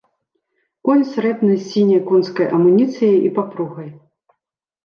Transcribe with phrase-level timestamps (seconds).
[0.89, 3.89] Конь срэбны з сіняй конскай амуніцыяй і папругай.